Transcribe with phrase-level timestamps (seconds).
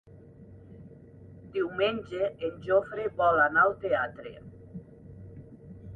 [1.57, 4.35] Diumenge en Jofre vol anar al teatre.